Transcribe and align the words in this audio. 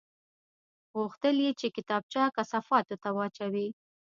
غوښتل 0.97 1.35
یې 1.45 1.51
چې 1.59 1.67
کتابچه 1.75 2.23
کثافاتو 2.37 2.95
ته 3.03 3.09
واچوي 3.17 3.67